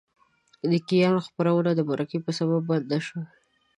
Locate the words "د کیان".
0.71-1.15